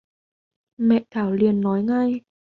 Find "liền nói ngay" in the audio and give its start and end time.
1.31-2.21